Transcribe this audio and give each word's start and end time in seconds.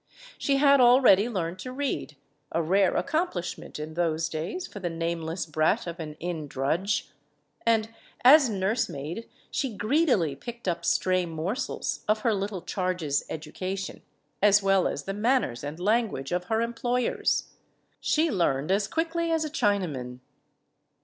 She 0.39 0.57
had 0.57 0.81
already 0.81 1.29
learned 1.29 1.59
to 1.59 1.71
read 1.71 2.15
a 2.51 2.59
rare 2.63 2.95
accomplishment 2.97 3.77
in 3.77 3.93
those 3.93 4.29
days 4.29 4.65
for 4.65 4.79
the 4.79 4.89
nameless 4.89 5.45
brat 5.45 5.85
of 5.85 5.99
an 5.99 6.15
inn 6.15 6.47
drudge. 6.47 7.11
And, 7.67 7.93
as 8.23 8.49
nursemaid, 8.49 9.29
she 9.51 9.77
greedily 9.77 10.35
picked 10.35 10.67
up 10.67 10.85
stray 10.85 11.27
morsels 11.27 12.03
of 12.07 12.21
her 12.21 12.33
little 12.33 12.63
charges' 12.63 13.23
education, 13.29 14.01
as 14.41 14.63
well 14.63 14.87
as 14.87 15.03
the 15.03 15.13
manners 15.13 15.63
and 15.63 15.79
language 15.79 16.31
of 16.31 16.45
her 16.45 16.61
employers. 16.61 17.49
She 17.99 18.31
learned 18.31 18.71
as 18.71 18.87
quickly 18.87 19.31
as 19.31 19.45
a 19.45 19.51
Chinaman. 19.51 20.19